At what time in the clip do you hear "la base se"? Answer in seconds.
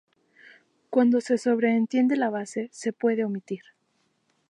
2.15-2.91